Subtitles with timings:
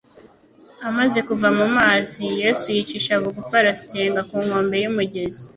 [0.89, 5.45] Amaze kuva mu mazi, Yesu yicisha bugufi arasenga ari ku nkombe y'umugezi.